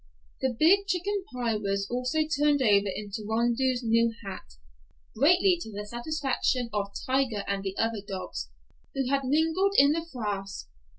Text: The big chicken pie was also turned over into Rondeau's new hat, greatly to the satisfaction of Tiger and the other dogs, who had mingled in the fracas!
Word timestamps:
The 0.41 0.55
big 0.57 0.87
chicken 0.87 1.25
pie 1.31 1.57
was 1.57 1.87
also 1.87 2.21
turned 2.25 2.59
over 2.63 2.87
into 2.95 3.23
Rondeau's 3.23 3.83
new 3.83 4.15
hat, 4.25 4.53
greatly 5.15 5.59
to 5.61 5.71
the 5.71 5.85
satisfaction 5.85 6.71
of 6.73 6.87
Tiger 7.05 7.43
and 7.47 7.63
the 7.63 7.77
other 7.77 8.01
dogs, 8.01 8.49
who 8.95 9.07
had 9.11 9.23
mingled 9.25 9.75
in 9.77 9.91
the 9.91 10.07
fracas! 10.11 10.67